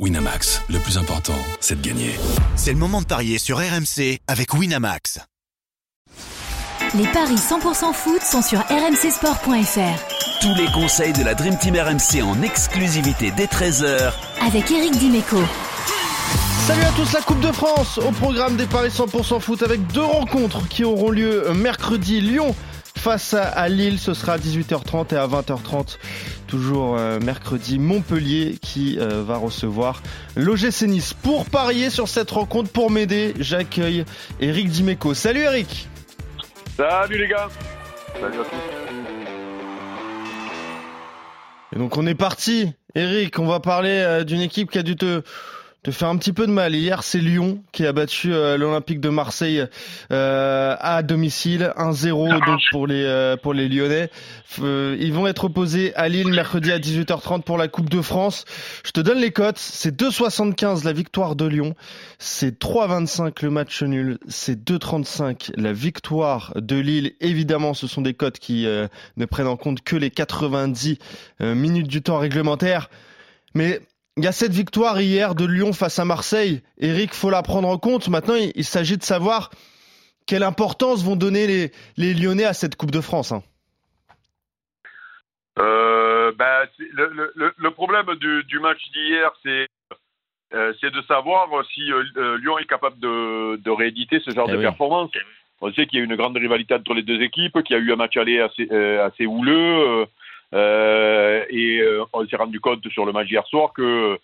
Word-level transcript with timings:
Winamax, 0.00 0.60
le 0.70 0.80
plus 0.80 0.98
important, 0.98 1.38
c'est 1.60 1.80
de 1.80 1.86
gagner. 1.86 2.10
C'est 2.56 2.72
le 2.72 2.78
moment 2.78 3.00
de 3.00 3.06
parier 3.06 3.38
sur 3.38 3.58
RMC 3.58 4.18
avec 4.26 4.52
Winamax. 4.52 5.20
Les 6.96 7.06
paris 7.06 7.36
100% 7.36 7.92
foot 7.92 8.20
sont 8.20 8.42
sur 8.42 8.58
rmcsport.fr. 8.58 10.40
Tous 10.40 10.54
les 10.56 10.66
conseils 10.72 11.12
de 11.12 11.22
la 11.22 11.36
Dream 11.36 11.56
Team 11.58 11.76
RMC 11.76 12.24
en 12.24 12.42
exclusivité 12.42 13.30
dès 13.36 13.46
13h 13.46 14.12
Avec 14.44 14.68
Eric 14.68 14.98
Dimeco. 14.98 15.38
Salut 16.66 16.82
à 16.82 16.90
tous, 16.96 17.12
la 17.12 17.22
Coupe 17.22 17.40
de 17.40 17.52
France 17.52 17.98
au 17.98 18.10
programme 18.10 18.56
des 18.56 18.66
paris 18.66 18.88
100% 18.88 19.38
foot 19.38 19.62
avec 19.62 19.86
deux 19.92 20.04
rencontres 20.04 20.66
qui 20.66 20.82
auront 20.82 21.10
lieu 21.10 21.52
mercredi. 21.54 22.20
Lyon 22.20 22.52
face 22.96 23.34
à 23.34 23.68
Lille, 23.68 24.00
ce 24.00 24.12
sera 24.12 24.32
à 24.32 24.38
18h30 24.38 25.14
et 25.14 25.18
à 25.18 25.28
20h30 25.28 25.98
toujours 26.54 26.96
euh, 26.96 27.18
mercredi, 27.18 27.80
Montpellier 27.80 28.58
qui 28.62 28.96
euh, 29.00 29.24
va 29.24 29.38
recevoir 29.38 30.04
l'OGC 30.36 30.82
Nice. 30.82 31.12
Pour 31.12 31.46
parier 31.46 31.90
sur 31.90 32.06
cette 32.06 32.30
rencontre, 32.30 32.70
pour 32.70 32.92
m'aider, 32.92 33.34
j'accueille 33.40 34.04
Eric 34.38 34.68
Dimeco. 34.68 35.14
Salut 35.14 35.40
Eric 35.40 35.88
Salut 36.76 37.18
les 37.18 37.26
gars 37.26 37.48
Salut 38.20 38.38
à 38.38 38.44
tous 38.44 38.56
Et 41.74 41.78
donc 41.80 41.96
on 41.96 42.06
est 42.06 42.14
parti 42.14 42.72
Eric, 42.94 43.40
on 43.40 43.46
va 43.46 43.58
parler 43.58 44.04
euh, 44.06 44.22
d'une 44.22 44.40
équipe 44.40 44.70
qui 44.70 44.78
a 44.78 44.84
dû 44.84 44.94
te 44.94 45.22
te 45.84 45.90
faire 45.90 46.08
un 46.08 46.16
petit 46.16 46.32
peu 46.32 46.46
de 46.46 46.50
mal. 46.50 46.74
Hier, 46.74 47.02
c'est 47.02 47.18
Lyon 47.18 47.62
qui 47.70 47.86
a 47.86 47.92
battu 47.92 48.32
euh, 48.32 48.56
l'Olympique 48.56 49.00
de 49.00 49.10
Marseille 49.10 49.62
euh, 50.10 50.76
à 50.80 51.02
domicile, 51.02 51.74
1-0 51.76 52.44
donc 52.46 52.60
pour 52.70 52.86
les 52.86 53.04
euh, 53.04 53.36
pour 53.36 53.52
les 53.52 53.68
Lyonnais. 53.68 54.10
ils 54.58 55.12
vont 55.12 55.26
être 55.26 55.44
opposés 55.44 55.94
à 55.94 56.08
Lille 56.08 56.28
mercredi 56.28 56.72
à 56.72 56.78
18h30 56.78 57.42
pour 57.42 57.58
la 57.58 57.68
Coupe 57.68 57.90
de 57.90 58.00
France. 58.00 58.46
Je 58.82 58.92
te 58.92 59.00
donne 59.00 59.18
les 59.18 59.30
cotes, 59.30 59.58
c'est 59.58 59.94
2,75 59.94 60.84
la 60.84 60.94
victoire 60.94 61.36
de 61.36 61.44
Lyon, 61.44 61.74
c'est 62.18 62.58
3,25 62.58 63.44
le 63.44 63.50
match 63.50 63.82
nul, 63.82 64.18
c'est 64.26 64.58
2,35 64.58 65.52
la 65.56 65.74
victoire 65.74 66.54
de 66.56 66.76
Lille. 66.76 67.12
Évidemment, 67.20 67.74
ce 67.74 67.86
sont 67.86 68.00
des 68.00 68.14
cotes 68.14 68.38
qui 68.38 68.64
ne 68.64 69.24
prennent 69.26 69.46
en 69.46 69.58
compte 69.58 69.82
que 69.82 69.96
les 69.96 70.10
90 70.10 70.98
minutes 71.40 71.88
du 71.88 72.00
temps 72.00 72.18
réglementaire. 72.18 72.88
Mais 73.54 73.80
il 74.16 74.24
y 74.24 74.26
a 74.28 74.32
cette 74.32 74.52
victoire 74.52 75.00
hier 75.00 75.34
de 75.34 75.44
Lyon 75.44 75.72
face 75.72 75.98
à 75.98 76.04
Marseille. 76.04 76.62
Eric, 76.78 77.12
faut 77.12 77.30
la 77.30 77.42
prendre 77.42 77.68
en 77.68 77.78
compte. 77.78 78.08
Maintenant, 78.08 78.36
il, 78.36 78.64
s'agit 78.64 78.96
de 78.96 79.02
savoir 79.02 79.50
quelle 80.26 80.44
importance 80.44 81.04
vont 81.04 81.16
donner 81.16 81.46
les, 81.46 81.72
les 81.96 82.14
Lyonnais 82.14 82.44
à 82.44 82.52
cette 82.52 82.76
Coupe 82.76 82.92
de 82.92 83.00
France. 83.00 83.32
Hein. 83.32 83.42
Euh, 85.58 86.32
ben, 86.32 86.66
le, 86.78 87.32
le, 87.34 87.54
le, 87.56 87.70
problème 87.70 88.06
du, 88.20 88.44
du 88.44 88.58
match 88.60 88.80
d'hier, 88.92 89.30
c'est 89.42 89.66
euh, 90.54 90.72
de 90.82 91.02
savoir 91.02 91.48
si 91.72 91.92
euh, 91.92 92.38
Lyon 92.38 92.58
est 92.58 92.66
capable 92.66 92.98
de, 93.00 93.56
de 93.56 93.70
rééditer 93.70 94.20
ce 94.20 94.30
genre 94.30 94.48
eh 94.48 94.52
de 94.52 94.60
performance. 94.60 95.10
On 95.60 95.72
sait 95.72 95.86
qu'il 95.86 95.98
y 95.98 96.02
a 96.02 96.04
une 96.04 96.16
grande 96.16 96.36
rivalité 96.36 96.74
entre 96.74 96.94
les 96.94 97.02
deux 97.02 97.20
équipes, 97.20 97.62
qu'il 97.62 97.76
y 97.76 97.78
a 97.78 97.82
eu 97.82 97.92
un 97.92 97.96
match 97.96 98.16
aller 98.16 98.40
assez, 98.40 98.68
assez 98.70 99.26
houleux. 99.26 100.06
Euh, 100.54 101.44
et 101.50 101.80
euh, 101.80 102.04
on 102.12 102.26
s'est 102.26 102.36
rendu 102.36 102.60
compte 102.60 102.88
sur 102.90 103.04
le 103.04 103.12
match 103.12 103.30
hier 103.30 103.46
soir 103.46 103.72
que 103.72 104.18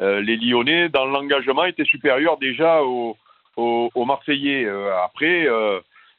euh, 0.00 0.20
les 0.20 0.36
Lyonnais, 0.36 0.88
dans 0.88 1.06
l'engagement, 1.06 1.64
étaient 1.64 1.84
supérieurs 1.84 2.38
déjà 2.38 2.82
aux, 2.82 3.16
aux, 3.56 4.04
Marseillais. 4.04 4.66
après, 5.04 5.48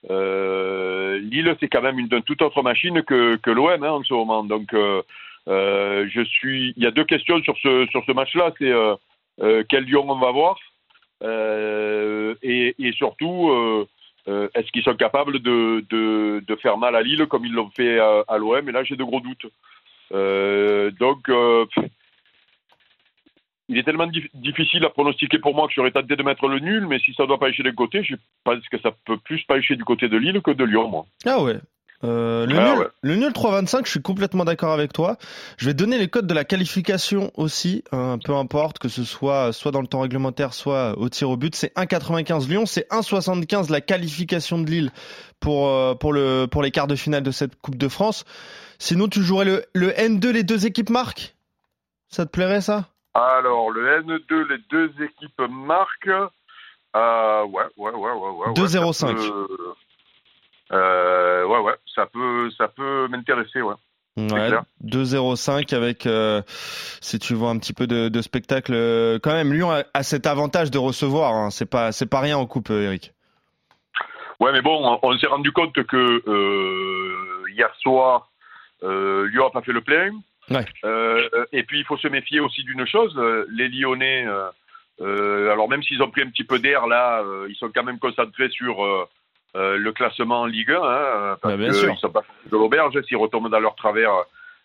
Lille, 0.09 1.55
c'est 1.59 1.67
quand 1.67 1.81
même 1.81 1.99
une, 1.99 2.09
toute 2.23 2.41
autre 2.41 2.63
machine 2.63 3.03
que, 3.03 3.35
que 3.35 3.51
l'OM 3.51 3.83
hein, 3.83 3.91
en 3.91 4.03
ce 4.03 4.13
moment. 4.13 4.43
Donc, 4.43 4.69
je 5.45 6.23
suis. 6.25 6.73
Il 6.77 6.83
y 6.83 6.88
a 6.88 6.91
deux 6.91 7.03
questions 7.05 7.41
sur 7.43 7.55
ce 7.57 7.85
sur 7.91 8.03
ce 8.05 8.11
match-là. 8.13 8.53
C'est 8.57 9.65
quel 9.69 9.83
Lyon 9.83 10.05
on 10.07 10.17
va 10.17 10.31
voir 10.31 10.57
et, 12.41 12.75
et, 12.79 12.91
surtout 12.93 13.88
euh, 14.28 14.50
est-ce 14.56 14.72
qu'ils 14.72 14.83
sont 14.83 14.95
capables 14.95 15.39
de, 15.39 15.86
de, 15.89 16.56
faire 16.58 16.78
mal 16.78 16.95
à 16.95 17.02
Lille 17.02 17.25
comme 17.28 17.46
ils 17.46 17.53
l'ont 17.53 17.69
fait 17.69 18.00
à, 18.00 18.38
l'OM 18.38 18.68
Et 18.68 18.72
là, 18.72 18.84
j'ai 18.84 18.96
de 18.96 19.03
gros 19.03 19.22
doutes. 19.22 19.46
Euh, 20.13 20.91
donc, 20.91 21.29
euh, 21.29 21.66
il 23.69 23.78
est 23.78 23.84
tellement 23.84 24.09
difficile 24.34 24.85
à 24.85 24.90
pronostiquer 24.90 25.40
pour 25.40 25.56
moi 25.56 25.68
que 25.68 25.74
j'aurais 25.74 25.91
tenté 25.91 26.16
de 26.16 26.24
mettre 26.24 26.47
le 26.47 26.59
nul, 26.59 26.88
mais 26.88 27.00
si 27.00 27.13
ça 27.13 27.25
doit 27.25 27.40
pas 27.40 27.50
échouer 27.50 27.63
d'un 27.63 27.74
côté, 27.74 28.03
je 28.03 28.16
pense 28.44 28.68
que 28.69 28.79
ça 28.79 28.91
peut 29.06 29.18
plus 29.18 29.44
pas 29.44 29.57
échouer 29.57 29.75
du 29.75 29.85
côté 29.85 30.09
de 30.09 30.18
Lille 30.18 30.41
que 30.41 30.51
de 30.51 30.63
Lyon, 30.63 30.90
moi. 30.90 31.06
Ah 31.25 31.41
ouais 31.41 31.57
euh, 32.03 32.46
le, 32.46 32.59
ah 32.59 32.75
nul, 32.75 32.90
le 33.02 33.16
nul 33.16 33.31
3,25, 33.31 33.85
je 33.85 33.90
suis 33.90 34.02
complètement 34.02 34.46
d'accord 34.46 34.72
avec 34.72 34.94
toi. 34.94 35.18
Je 35.58 35.66
vais 35.66 35.74
donner 35.74 35.97
les 35.97 36.08
codes 36.08 36.28
de 36.28 36.34
la 36.34 36.44
qualification 36.44 37.31
aussi, 37.35 37.84
hein, 37.91 38.19
peu 38.24 38.35
importe 38.35 38.78
que 38.78 38.88
ce 38.88 39.03
soit 39.03 39.52
soit 39.52 39.72
dans 39.72 39.81
le 39.81 39.88
temps 39.88 40.02
réglementaire, 40.02 40.53
soit 40.53 40.96
au 40.97 41.09
tir 41.09 41.30
au 41.30 41.38
but. 41.38 41.56
C'est 41.56 41.75
1,95 41.75 42.47
Lyon, 42.47 42.66
c'est 42.68 42.88
1,75 42.91 43.72
la 43.72 43.81
qualification 43.81 44.59
de 44.59 44.69
Lille 44.69 44.91
pour 45.40 45.69
euh, 45.69 45.96
pour 45.96 46.13
le 46.13 46.46
pour 46.46 46.62
les 46.62 46.69
quarts 46.69 46.88
de 46.88 46.96
finale 46.96 47.24
de 47.24 47.31
cette 47.31 47.59
Coupe 47.59 47.78
de 47.78 47.88
France. 47.88 48.25
Sinon, 48.78 49.07
tu 49.07 49.24
jouerais 49.24 49.46
le, 49.46 49.66
le 49.74 49.90
N2, 49.90 50.30
les 50.30 50.44
deux 50.44 50.68
équipes 50.68 50.91
marquent 50.91 51.36
Ça 52.09 52.28
te 52.28 52.31
plairait 52.31 52.62
ça? 52.62 52.86
Alors, 53.16 53.72
le 53.72 54.03
N2, 54.03 54.47
les 54.47 54.59
deux 54.69 54.91
équipes 55.03 55.41
marquent. 55.50 56.30
Euh, 56.96 57.44
ouais, 57.46 57.63
ouais, 57.78 57.91
ouais, 57.91 58.12
ouais. 58.12 58.47
ouais 58.47 58.53
2,05. 58.53 59.18
Euh, 60.72 61.45
ouais, 61.45 61.59
ouais, 61.59 61.75
ça 61.95 62.05
peut, 62.05 62.50
ça 62.57 62.67
peut 62.67 63.07
m'intéresser, 63.09 63.61
ouais. 63.61 63.75
Ouais, 64.17 64.50
2-0-5 64.83 65.75
avec, 65.75 66.07
euh, 66.07 66.41
si 66.47 67.19
tu 67.19 67.35
vois 67.35 67.51
un 67.51 67.59
petit 67.59 67.73
peu 67.73 67.85
de, 67.85 68.09
de 68.09 68.22
spectacle, 68.23 68.73
euh, 68.73 69.19
quand 69.22 69.31
même, 69.31 69.53
Lyon 69.53 69.69
a, 69.69 70.03
cet 70.03 70.25
avantage 70.25 70.72
de 70.72 70.79
recevoir. 70.79 71.33
Hein. 71.33 71.51
C'est 71.51 71.69
pas, 71.69 71.91
c'est 71.91 72.07
pas 72.07 72.19
rien 72.19 72.35
en 72.35 72.47
coupe, 72.47 72.72
Eric. 72.72 73.13
Ouais, 74.39 74.51
mais 74.51 74.61
bon, 74.61 75.00
on, 75.03 75.17
s'est 75.19 75.27
rendu 75.27 75.51
compte 75.51 75.73
que 75.83 76.23
euh, 76.27 77.44
hier 77.51 77.69
soir, 77.79 78.31
Lyon 78.81 79.47
a 79.47 79.51
pas 79.51 79.61
fait 79.61 79.72
le 79.72 79.81
plein. 79.81 80.11
Ouais. 80.50 80.66
et 81.51 81.63
puis 81.63 81.79
il 81.79 81.85
faut 81.85 81.97
se 81.97 82.07
méfier 82.07 82.39
aussi 82.39 82.63
d'une 82.63 82.88
chose, 82.88 83.16
les 83.50 83.67
Lyonnais, 83.67 84.25
alors 85.01 85.69
même 85.69 85.83
s'ils 85.83 86.01
ont 86.01 86.09
pris 86.09 86.22
un 86.22 86.29
petit 86.29 86.45
peu 86.45 86.57
d'air 86.57 86.88
là, 86.88 87.22
ils 87.50 87.56
sont 87.56 87.69
quand 87.73 87.83
même 87.83 88.00
concentrés 88.00 88.50
sur 88.50 88.77
euh, 89.56 89.78
le 89.78 89.91
classement 89.91 90.41
en 90.41 90.46
Ligue 90.46 90.72
1, 90.72 90.75
hein, 90.75 91.38
parce 91.41 91.56
qu'ils 91.56 91.68
ne 91.68 91.96
sont 91.96 92.09
pas 92.09 92.24
de 92.46 92.52
l'auberge 92.52 93.02
s'ils 93.03 93.18
retombent 93.18 93.50
dans 93.50 93.59
leur 93.59 93.75
travers. 93.75 94.12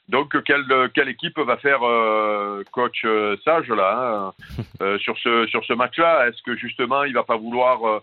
Donc, 0.09 0.43
quelle, 0.43 0.65
quelle 0.94 1.09
équipe 1.09 1.38
va 1.38 1.56
faire 1.56 1.81
euh, 1.82 2.65
coach 2.72 3.03
euh, 3.04 3.37
Sage 3.44 3.69
là 3.69 4.32
hein, 4.81 4.98
sur 4.98 5.16
ce, 5.19 5.47
sur 5.47 5.65
ce 5.65 5.72
match-là? 5.72 6.28
Est-ce 6.28 6.42
que 6.42 6.56
justement 6.56 7.04
il 7.04 7.15
va 7.15 7.22
pas 7.22 7.37
vouloir 7.37 8.03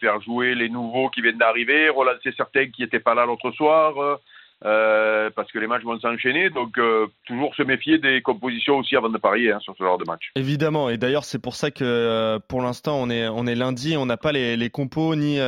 faire 0.00 0.20
jouer 0.22 0.54
les 0.54 0.68
nouveaux 0.68 1.10
qui 1.10 1.22
viennent 1.22 1.38
d'arriver, 1.38 1.88
relancer 1.88 2.32
certains 2.36 2.68
qui 2.68 2.82
n'étaient 2.82 3.00
pas 3.00 3.14
là 3.14 3.26
l'autre 3.26 3.50
soir 3.50 4.18
euh, 4.64 5.28
parce 5.36 5.52
que 5.52 5.58
les 5.58 5.66
matchs 5.66 5.82
vont 5.82 5.98
s'enchaîner. 6.00 6.48
Donc, 6.48 6.78
euh, 6.78 7.08
toujours 7.26 7.54
se 7.54 7.62
méfier 7.62 7.98
des 7.98 8.22
compositions 8.22 8.78
aussi 8.78 8.96
avant 8.96 9.10
de 9.10 9.18
parier 9.18 9.52
hein, 9.52 9.58
sur 9.60 9.76
ce 9.76 9.82
genre 9.82 9.98
de 9.98 10.04
match. 10.04 10.30
Évidemment, 10.34 10.88
et 10.88 10.96
d'ailleurs, 10.96 11.24
c'est 11.24 11.38
pour 11.38 11.54
ça 11.54 11.70
que 11.70 11.84
euh, 11.84 12.38
pour 12.48 12.62
l'instant, 12.62 12.96
on 12.98 13.10
est, 13.10 13.54
lundi, 13.54 13.96
on 13.98 14.06
n'a 14.06 14.16
pas 14.16 14.32
les, 14.32 14.70
compos 14.70 15.14
ni, 15.14 15.38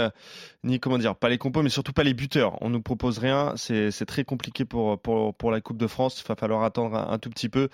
comment 0.81 0.99
dire, 0.99 1.17
pas 1.17 1.31
les 1.31 1.39
compos, 1.39 1.63
mais 1.63 1.71
surtout 1.71 1.95
pas 1.95 2.05
les 2.05 2.13
buteurs. 2.13 2.61
On 2.61 2.69
nous 2.69 2.83
propose 2.83 3.19
rien. 3.19 3.55
C'est 3.57 4.07
très 4.07 4.25
compliqué 4.25 4.67
pour 4.67 5.51
la 5.51 5.61
Coupe 5.63 5.79
de 5.79 5.87
France. 5.87 6.23
Il 6.23 6.29
va 6.29 6.37
falloir 6.37 6.63
attendre 6.63 6.95
un, 6.95 7.19
tout 7.19 7.31
petit 7.31 7.49
peu. 7.49 7.69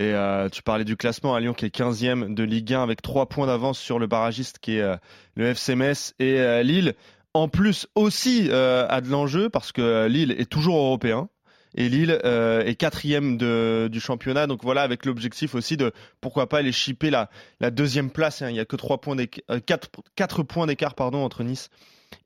Et 0.00 0.12
tu 0.50 0.62
parlais 0.64 0.84
du 0.84 0.96
classement 0.96 1.36
à 1.36 1.40
Lyon 1.40 1.54
qui 1.54 1.64
est 1.64 1.74
15e 1.74 2.34
de 2.34 2.42
Ligue 2.42 2.74
1 2.74 2.82
avec 2.82 3.02
3 3.02 3.26
points 3.26 3.46
d'avance 3.46 3.78
sur 3.78 4.00
le 4.00 4.08
barragiste 4.08 4.58
qui 4.58 4.78
est 4.78 4.96
le 5.36 5.46
FC 5.46 5.76
Metz 5.76 6.14
et 6.18 6.62
Lille 6.64 6.94
en 7.34 7.48
plus 7.48 7.86
aussi 7.94 8.48
euh, 8.50 8.86
a 8.88 9.00
de 9.00 9.08
l'enjeu 9.08 9.48
parce 9.48 9.72
que 9.72 10.06
Lille 10.06 10.32
est 10.32 10.50
toujours 10.50 10.76
européen 10.76 11.28
et 11.74 11.88
Lille 11.88 12.18
euh, 12.24 12.64
est 12.64 12.74
quatrième 12.74 13.36
du 13.36 14.00
championnat. 14.00 14.46
Donc 14.46 14.62
voilà, 14.62 14.82
avec 14.82 15.04
l'objectif 15.06 15.54
aussi 15.54 15.76
de 15.76 15.92
pourquoi 16.20 16.48
pas 16.48 16.58
aller 16.58 16.72
chipper 16.72 17.10
la, 17.10 17.28
deuxième 17.70 18.10
place. 18.10 18.42
Hein. 18.42 18.50
Il 18.50 18.54
n'y 18.54 18.60
a 18.60 18.64
que 18.64 18.76
trois 18.76 19.00
points 19.00 19.16
euh, 19.50 19.60
4, 20.16 20.42
points 20.42 20.66
d'écart 20.66 20.94
pardon 20.94 21.24
entre 21.24 21.42
Nice 21.42 21.70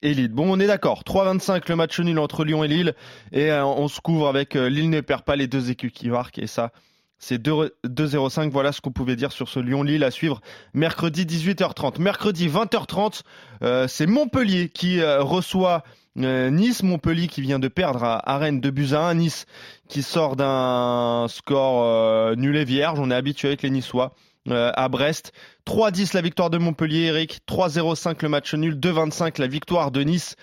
et 0.03 0.15
Lille. 0.15 0.29
Bon, 0.29 0.53
on 0.53 0.61
est 0.61 0.67
d'accord. 0.67 1.03
3-25 1.05 1.63
le 1.69 1.77
match 1.77 2.01
nul 2.01 2.19
entre 2.19 2.45
Lyon 2.45 2.65
et 2.65 2.69
Lille 2.69 2.95
et 3.33 3.51
euh, 3.53 3.65
on 3.65 3.89
se 3.89 4.01
couvre 4.01 4.29
avec 4.29 4.55
Lille 4.55 4.91
ne 4.91 5.01
perd 5.01 5.23
pas 5.23 5.37
les 5.37 5.47
deux 5.47 5.71
équipes 5.71 5.93
qui 5.93 6.09
marquent 6.09 6.39
et 6.39 6.47
ça 6.47 6.73
c'est 7.19 7.43
2-0-5. 7.43 8.51
Voilà 8.51 8.73
ce 8.73 8.81
qu'on 8.81 8.93
pouvait 8.93 9.17
dire 9.17 9.33
sur 9.33 9.49
ce 9.49 9.59
Lyon-Lille 9.59 10.05
à 10.05 10.11
suivre 10.11 10.41
mercredi 10.75 11.25
18h30. 11.25 12.01
Mercredi 12.01 12.49
20h30, 12.49 13.23
euh, 13.63 13.89
c'est 13.89 14.07
Montpellier 14.07 14.69
qui 14.69 15.01
euh, 15.01 15.23
reçoit 15.23 15.83
euh, 16.19 16.51
Nice. 16.51 16.83
Montpellier 16.83 17.29
qui 17.29 17.41
vient 17.41 17.59
de 17.59 17.69
perdre 17.69 18.05
à, 18.05 18.39
Rennes 18.39 18.61
de 18.61 18.71
buts 18.71 18.93
à 18.93 19.01
1. 19.01 19.15
Nice 19.15 19.47
qui 19.89 20.03
sort 20.03 20.37
d'un 20.37 21.27
score 21.29 22.37
nul 22.37 22.57
et 22.57 22.65
vierge. 22.65 22.99
On 23.01 23.11
est 23.11 23.15
habitué 23.15 23.49
avec 23.49 23.63
les 23.63 23.71
Niçois. 23.71 24.15
à 24.51 24.89
Brest. 24.89 25.33
3-10 25.67 26.15
la 26.15 26.21
victoire 26.21 26.51
de 26.51 26.59
Montpellier, 26.59 27.07
Eric. 27.07 27.41
3-0-5 27.49 28.23
le 28.23 28.29
match 28.29 28.55
nul. 28.55 28.75
2-25 28.75 29.41
la 29.41 29.47
victoire 29.47 29.91
de 29.91 30.03
Nice. 30.03 30.37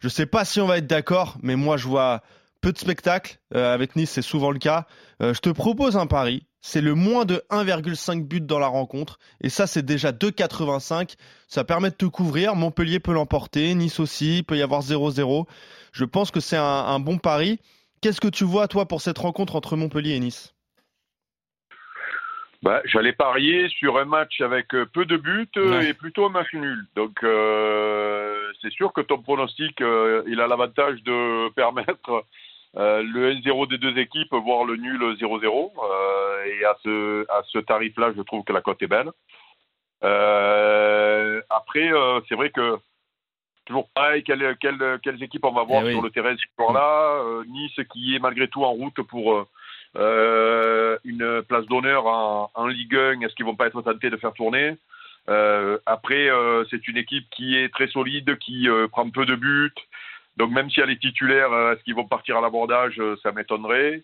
Je 0.00 0.08
sais 0.08 0.26
pas 0.26 0.44
si 0.44 0.60
on 0.60 0.66
va 0.66 0.78
être 0.78 0.86
d'accord, 0.86 1.36
mais 1.42 1.56
moi 1.56 1.76
je 1.76 1.88
vois 1.88 2.22
peu 2.64 2.72
de 2.72 2.78
spectacle. 2.78 3.38
avec 3.52 3.94
Nice, 3.96 4.10
c'est 4.10 4.22
souvent 4.22 4.50
le 4.50 4.58
cas. 4.58 4.86
je 5.20 5.38
te 5.38 5.50
propose 5.50 5.96
un 5.96 6.06
pari. 6.06 6.46
C'est 6.66 6.80
le 6.80 6.94
moins 6.94 7.26
de 7.26 7.44
1,5 7.50 8.26
but 8.26 8.46
dans 8.46 8.58
la 8.58 8.68
rencontre. 8.68 9.18
Et 9.42 9.50
ça, 9.50 9.66
c'est 9.66 9.84
déjà 9.84 10.12
2,85. 10.12 11.16
Ça 11.46 11.62
permet 11.62 11.90
de 11.90 11.94
te 11.94 12.06
couvrir. 12.06 12.56
Montpellier 12.56 13.00
peut 13.00 13.12
l'emporter. 13.12 13.74
Nice 13.74 14.00
aussi. 14.00 14.38
Il 14.38 14.44
peut 14.44 14.56
y 14.56 14.62
avoir 14.62 14.80
0-0. 14.80 15.46
Je 15.92 16.04
pense 16.06 16.30
que 16.30 16.40
c'est 16.40 16.56
un, 16.56 16.98
bon 17.00 17.18
pari. 17.18 17.60
Qu'est-ce 18.00 18.18
que 18.18 18.28
tu 18.28 18.44
vois, 18.44 18.66
toi, 18.66 18.88
pour 18.88 19.02
cette 19.02 19.18
rencontre 19.18 19.56
entre 19.56 19.76
Montpellier 19.76 20.14
et 20.14 20.20
Nice? 20.20 20.54
Bah, 22.62 22.80
J'allais 22.86 23.12
parier 23.12 23.68
sur 23.68 23.98
un 23.98 24.06
match 24.06 24.40
avec 24.40 24.74
euh, 24.74 24.86
peu 24.86 25.04
de 25.04 25.18
buts 25.18 25.46
euh, 25.58 25.82
et 25.82 25.92
plutôt 25.92 26.24
un 26.24 26.30
match 26.30 26.54
nul. 26.54 26.86
Donc, 26.96 27.22
euh, 27.24 28.40
c'est 28.62 28.72
sûr 28.72 28.94
que 28.94 29.02
ton 29.02 29.20
pronostic, 29.20 29.80
il 29.80 30.40
a 30.40 30.46
l'avantage 30.46 31.02
de 31.02 31.50
permettre 31.54 32.24
euh, 32.76 33.02
le 33.02 33.34
1-0 33.34 33.68
des 33.68 33.78
deux 33.78 33.96
équipes, 33.98 34.32
voire 34.32 34.64
le 34.64 34.76
nul 34.76 35.00
0-0. 35.00 35.72
Euh, 35.78 36.44
et 36.44 36.64
à 36.64 36.76
ce, 36.82 37.24
à 37.30 37.42
ce 37.46 37.58
tarif-là, 37.58 38.12
je 38.16 38.22
trouve 38.22 38.44
que 38.44 38.52
la 38.52 38.62
cote 38.62 38.82
est 38.82 38.88
belle. 38.88 39.10
Euh, 40.02 41.40
après, 41.50 41.90
c'est 42.28 42.34
vrai 42.34 42.50
que 42.50 42.76
toujours 43.64 43.88
pareil, 43.94 44.22
quelles, 44.24 44.56
quelles, 44.58 45.22
équipes 45.22 45.44
on 45.44 45.52
va 45.52 45.62
voir 45.62 45.86
eh 45.86 45.92
sur 45.92 46.02
le 46.02 46.10
terrain 46.10 46.36
ce 46.36 46.44
soir-là. 46.56 47.44
nice 47.46 47.80
qui 47.92 48.14
est 48.14 48.18
malgré 48.18 48.48
tout 48.48 48.64
en 48.64 48.72
route 48.72 49.00
pour 49.02 49.46
une 49.96 51.42
place 51.48 51.66
d'honneur 51.66 52.06
en, 52.06 52.50
en, 52.54 52.66
Ligue 52.66 52.96
1. 52.96 53.20
Est-ce 53.20 53.34
qu'ils 53.34 53.46
vont 53.46 53.56
pas 53.56 53.68
être 53.68 53.80
tentés 53.82 54.10
de 54.10 54.16
faire 54.16 54.34
tourner? 54.34 54.76
Après, 55.86 56.28
c'est 56.70 56.88
une 56.88 56.96
équipe 56.96 57.30
qui 57.30 57.56
est 57.56 57.72
très 57.72 57.86
solide, 57.86 58.36
qui 58.38 58.66
prend 58.90 59.08
peu 59.08 59.24
de 59.24 59.36
buts, 59.36 59.72
donc 60.36 60.50
même 60.50 60.70
si 60.70 60.80
elle 60.80 60.90
est 60.90 61.00
titulaire, 61.00 61.52
euh, 61.52 61.74
est-ce 61.74 61.82
qu'ils 61.84 61.94
vont 61.94 62.06
partir 62.06 62.36
à 62.36 62.40
l'abordage 62.40 62.98
euh, 62.98 63.16
Ça 63.22 63.32
m'étonnerait. 63.32 64.02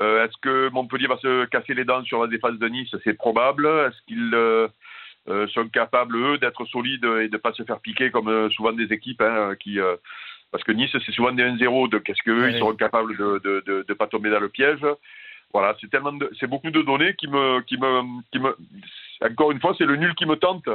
Euh, 0.00 0.24
est-ce 0.24 0.36
que 0.40 0.70
Montpellier 0.70 1.06
va 1.06 1.18
se 1.18 1.44
casser 1.46 1.74
les 1.74 1.84
dents 1.84 2.02
sur 2.04 2.22
la 2.22 2.28
défense 2.28 2.58
de 2.58 2.68
Nice? 2.68 2.94
C'est 3.04 3.14
probable. 3.14 3.66
Est-ce 3.66 4.00
qu'ils 4.06 5.50
sont 5.52 5.68
capables, 5.68 6.16
eux, 6.16 6.38
d'être 6.38 6.64
solides 6.66 7.04
et 7.04 7.28
de 7.28 7.32
ne 7.32 7.36
pas 7.36 7.52
se 7.52 7.62
faire 7.62 7.80
piquer 7.80 8.10
comme 8.10 8.50
souvent 8.50 8.72
des 8.72 8.92
équipes 8.92 9.22
hein, 9.22 9.54
qui... 9.60 9.78
parce 10.50 10.64
que 10.64 10.72
Nice, 10.72 10.90
c'est 10.92 11.12
souvent 11.12 11.32
des 11.32 11.44
1-0, 11.44 11.90
donc 11.90 12.08
est-ce 12.08 12.22
qu'eux, 12.22 12.50
ils 12.50 12.58
seront 12.58 12.74
capables 12.74 13.16
de 13.16 13.40
ne 13.44 13.60
de, 13.60 13.84
de, 13.86 13.94
pas 13.94 14.08
tomber 14.08 14.30
dans 14.30 14.40
le 14.40 14.48
piège? 14.48 14.84
Voilà, 15.52 15.76
c'est 15.80 15.88
tellement 15.88 16.12
c'est 16.40 16.48
beaucoup 16.48 16.70
de 16.70 16.82
données 16.82 17.14
qui 17.14 17.28
me, 17.28 17.60
qui 17.60 17.78
me, 17.78 18.02
qui 18.32 18.40
me... 18.40 18.56
Encore 19.22 19.52
une 19.52 19.60
fois, 19.60 19.74
c'est 19.78 19.86
le 19.86 19.96
nul 19.96 20.14
qui 20.16 20.26
me 20.26 20.34
tente, 20.34 20.68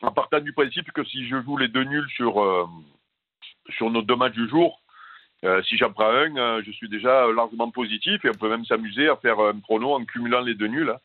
en 0.00 0.10
partant 0.12 0.40
du 0.40 0.54
principe 0.54 0.90
que 0.92 1.04
si 1.04 1.28
je 1.28 1.42
joue 1.42 1.58
les 1.58 1.68
deux 1.68 1.84
nuls 1.84 2.08
sur 2.16 2.40
sur 3.80 3.90
nos 3.90 4.02
deux 4.02 4.16
matchs 4.16 4.34
du 4.34 4.46
jour, 4.46 4.78
euh, 5.42 5.62
si 5.62 5.78
j'en 5.78 5.90
prends 5.90 6.10
un, 6.10 6.36
euh, 6.36 6.62
je 6.66 6.70
suis 6.70 6.90
déjà 6.90 7.26
largement 7.34 7.70
positif 7.70 8.22
et 8.26 8.28
on 8.28 8.34
peut 8.34 8.50
même 8.50 8.66
s'amuser 8.66 9.08
à 9.08 9.16
faire 9.16 9.40
un 9.40 9.58
prono 9.58 9.94
en 9.94 10.04
cumulant 10.04 10.42
les 10.42 10.54
deux 10.54 10.66
nuls, 10.66 10.90
hein, 10.90 10.98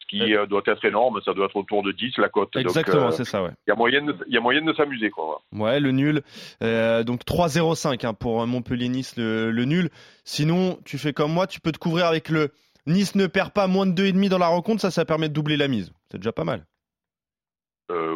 ce 0.00 0.06
qui 0.08 0.36
euh, 0.36 0.44
doit 0.44 0.60
être 0.66 0.84
énorme, 0.84 1.22
ça 1.24 1.32
doit 1.32 1.46
être 1.46 1.56
autour 1.56 1.82
de 1.82 1.92
10 1.92 2.18
la 2.18 2.28
cote. 2.28 2.54
Exactement, 2.56 3.10
c'est 3.12 3.24
ça, 3.24 3.42
ouais. 3.42 3.52
Il 3.66 3.70
y 3.70 3.72
a 3.72 4.40
moyen 4.40 4.62
de, 4.62 4.74
s'amuser, 4.74 5.08
quoi. 5.08 5.40
Ouais, 5.52 5.80
le 5.80 5.92
nul. 5.92 6.22
donc 6.60 7.24
3-0-5 7.24 8.06
hein, 8.06 8.12
pour 8.12 8.46
Montpellier-Nice, 8.46 9.16
le, 9.16 9.50
le, 9.50 9.64
nul. 9.64 9.88
Sinon, 10.24 10.78
tu 10.84 10.98
fais 10.98 11.14
comme 11.14 11.32
moi, 11.32 11.46
tu 11.46 11.60
peux 11.60 11.72
te 11.72 11.78
couvrir 11.78 12.04
avec 12.04 12.28
le 12.28 12.50
Nice 12.86 13.14
ne 13.14 13.26
perd 13.26 13.52
pas 13.52 13.68
moins 13.68 13.86
de 13.86 13.92
2,5 14.02 14.28
dans 14.28 14.38
la 14.38 14.48
rencontre, 14.48 14.82
ça, 14.82 14.90
ça 14.90 15.06
permet 15.06 15.30
de 15.30 15.34
doubler 15.34 15.56
la 15.56 15.68
mise. 15.68 15.92
C'est 16.10 16.18
déjà 16.18 16.32
pas 16.32 16.44
mal. 16.44 16.66
Euh, 17.90 18.14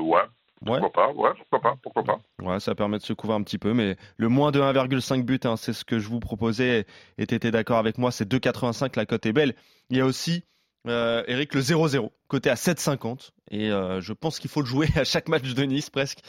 ouais, 0.66 0.80
pourquoi 0.80 0.92
pas, 0.92 1.12
ouais, 1.12 1.30
pourquoi 1.36 1.60
pas, 1.60 1.76
pourquoi 1.82 2.04
pas. 2.04 2.18
Ouais, 2.40 2.60
ça 2.60 2.74
permet 2.74 2.98
de 2.98 3.02
se 3.02 3.12
couvrir 3.12 3.38
un 3.38 3.42
petit 3.42 3.58
peu, 3.58 3.72
mais 3.72 3.96
le 4.16 4.28
moins 4.28 4.50
de 4.50 4.60
1,5 4.60 5.22
but, 5.22 5.46
hein, 5.46 5.56
c'est 5.56 5.72
ce 5.72 5.84
que 5.84 5.98
je 5.98 6.08
vous 6.08 6.20
proposais, 6.20 6.86
et 7.18 7.26
tu 7.26 7.34
étais 7.34 7.50
d'accord 7.50 7.78
avec 7.78 7.98
moi, 7.98 8.10
c'est 8.10 8.28
2,85, 8.28 8.96
la 8.96 9.06
cote 9.06 9.26
est 9.26 9.32
belle. 9.32 9.54
Il 9.90 9.96
y 9.96 10.00
a 10.00 10.06
aussi, 10.06 10.44
euh, 10.88 11.22
Eric, 11.26 11.54
le 11.54 11.60
0-0, 11.60 12.10
côté 12.28 12.50
à 12.50 12.54
7,50, 12.54 13.30
et 13.50 13.70
euh, 13.70 14.00
je 14.00 14.12
pense 14.12 14.38
qu'il 14.38 14.50
faut 14.50 14.60
le 14.60 14.66
jouer 14.66 14.88
à 14.96 15.04
chaque 15.04 15.28
match 15.28 15.54
de 15.54 15.62
Nice, 15.62 15.90
presque 15.90 16.20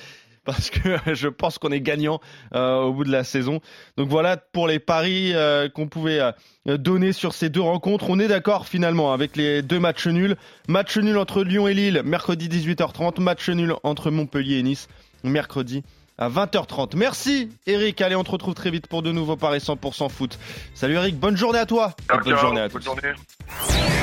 parce 0.46 0.70
que 0.70 0.98
je 1.14 1.28
pense 1.28 1.58
qu'on 1.58 1.72
est 1.72 1.82
gagnant 1.82 2.20
euh, 2.54 2.82
au 2.82 2.94
bout 2.94 3.04
de 3.04 3.12
la 3.12 3.24
saison. 3.24 3.62
Donc 3.98 4.10
voilà 4.10 4.38
pour 4.38 4.68
les 4.68 4.80
paris 4.80 5.32
euh, 5.34 5.70
qu'on 5.70 5.88
pouvait 5.88 6.20
euh, 6.20 6.78
donner 6.78 7.14
sur 7.14 7.34
ces 7.34 7.50
deux 7.50 7.62
rencontres. 7.62 8.10
On 8.10 8.20
est 8.20 8.28
d'accord 8.28 8.68
finalement 8.68 9.14
avec 9.14 9.36
les 9.36 9.62
deux 9.62 9.80
matchs 9.80 10.08
nuls. 10.08 10.36
Match 10.68 10.98
nul 10.98 11.18
entre 11.18 11.44
Lyon 11.44 11.68
et 11.68 11.74
Lille, 11.74 12.02
mercredi 12.04 12.50
18h30. 12.50 13.22
Match 13.22 13.50
nul 13.50 13.74
entre 13.84 14.12
Montpellier 14.12 14.58
et 14.58 14.64
Nice, 14.64 14.90
mercredi 15.24 15.84
à 16.18 16.30
20h30. 16.30 16.96
Merci 16.96 17.50
Eric. 17.66 18.02
Allez, 18.02 18.16
on 18.16 18.24
te 18.24 18.32
retrouve 18.32 18.54
très 18.54 18.70
vite 18.70 18.88
pour 18.88 19.02
de 19.02 19.12
nouveaux 19.12 19.38
paris 19.38 19.60
100% 19.60 20.10
foot. 20.10 20.38
Salut 20.74 20.96
Eric, 20.96 21.18
bonne 21.18 21.38
journée 21.38 21.60
à 21.60 21.66
toi. 21.66 21.96
bonne 22.10 22.38
journée 22.38 22.62
à 22.62 22.70
tous. 22.70 22.84
Bonne 22.84 23.00
journée. 23.02 24.03